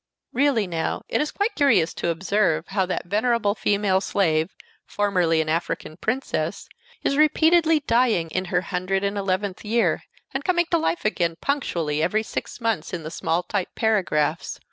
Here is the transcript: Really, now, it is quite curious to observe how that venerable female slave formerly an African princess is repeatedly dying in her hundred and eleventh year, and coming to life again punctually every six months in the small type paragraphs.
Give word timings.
Really, 0.33 0.65
now, 0.65 1.03
it 1.07 1.21
is 1.21 1.29
quite 1.29 1.53
curious 1.53 1.93
to 1.93 2.07
observe 2.09 2.69
how 2.69 2.87
that 2.87 3.05
venerable 3.05 3.53
female 3.53 4.01
slave 4.01 4.49
formerly 4.83 5.41
an 5.41 5.47
African 5.47 5.95
princess 5.95 6.67
is 7.03 7.17
repeatedly 7.17 7.81
dying 7.81 8.31
in 8.31 8.45
her 8.45 8.61
hundred 8.61 9.03
and 9.03 9.15
eleventh 9.15 9.63
year, 9.63 10.01
and 10.33 10.43
coming 10.43 10.65
to 10.71 10.79
life 10.79 11.05
again 11.05 11.35
punctually 11.39 12.01
every 12.01 12.23
six 12.23 12.59
months 12.59 12.95
in 12.95 13.03
the 13.03 13.11
small 13.11 13.43
type 13.43 13.75
paragraphs. 13.75 14.59